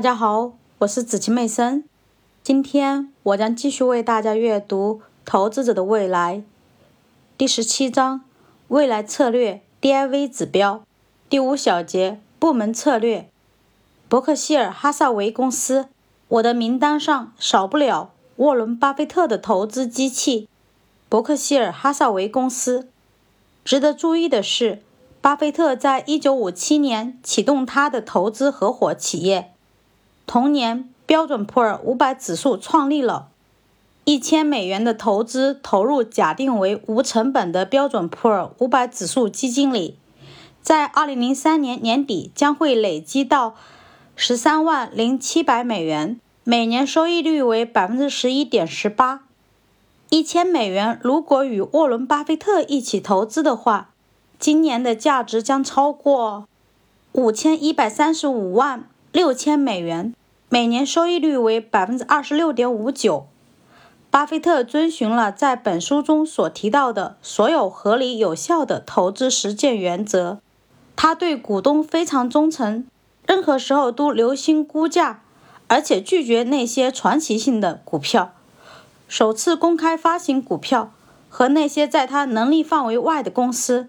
[0.00, 1.84] 大家好，我是子晴妹生。
[2.42, 6.36] 今天我将继续为大家阅读《投资者的未来》
[7.36, 8.22] 第十七章
[8.68, 10.82] “未来策略 DIV 指标”
[11.28, 13.28] 第五小节“部门策略”。
[14.08, 15.88] 伯克希尔哈萨维公司，
[16.28, 20.48] 我的名单上少不了沃伦·巴菲特的投资机器——
[21.10, 22.88] 伯克希尔哈萨维公司。
[23.66, 24.80] 值得注意的是，
[25.20, 29.52] 巴菲特在一九五七年启动他的投资合伙企业。
[30.32, 33.30] 同年，标准普尔五百指数创立了。
[34.04, 39.96] 一千美元的投资投入假定为无成本的标准普尔五百指数基金里，
[40.62, 43.56] 在二零零三年年底将会累积到
[44.14, 49.24] 十三万零七百美元，每年收益率为百分之十一点十八。
[50.10, 53.90] 一千美元如果与沃伦·巴菲特一起投资的话，
[54.38, 56.46] 今年的价值将超过
[57.10, 60.14] 五千一百三十五万六千美元。
[60.52, 63.28] 每年收益率为百分之二十六点五九。
[64.10, 70.40] 巴菲特遵循了在本书中所提到的所有合理有效的投资实践原则。
[70.96, 72.84] 他对股东非常忠诚，
[73.24, 75.22] 任何时候都留心估价，
[75.68, 78.32] 而且拒绝那些传奇性的股票，
[79.06, 80.92] 首次公开发行股票
[81.28, 83.88] 和那些在他能力范围外的公司。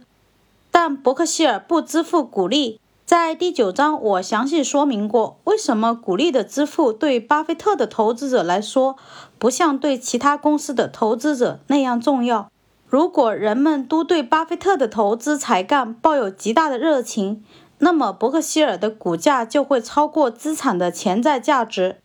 [0.69, 2.79] 但伯克希尔不支付股利。
[3.11, 8.95] 在第九章，我详细说明过为什么股利的支付对巴菲特的投资者来说
[9.37, 12.49] 不像对其他公司的投资者那样重要。
[12.87, 17.43] 如果人们都对巴菲特的投资才干抱有极大的热情，
[17.79, 21.97] 那么伯克希尔的股价就会超过资产的潜在价值。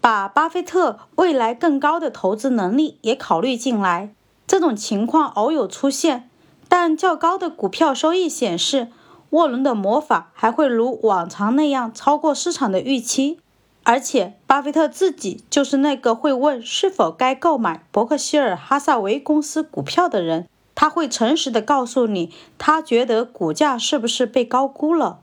[0.00, 4.12] 把巴菲特未来更高的投资能力也考虑进来，
[4.48, 6.28] 这种情况偶有出现，
[6.68, 8.88] 但较高的股票收益显示。
[9.34, 13.40] 沃伦的魔法还会如往常那样超过市场的预期，
[13.82, 20.46] 而且巴菲特自己就是那个会问是否该购买伯克希尔哈萨维公司股票的人。
[20.76, 25.20] 他会诚实的告诉你，他觉得股价是不是被高估了。